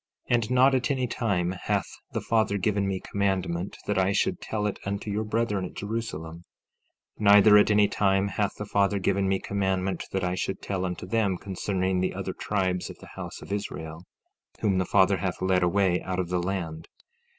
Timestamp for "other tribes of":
12.15-12.97